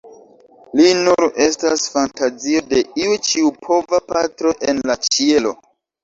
[0.77, 5.53] Li nur estas fantazio de iu ĉiopova patro en la ĉielo.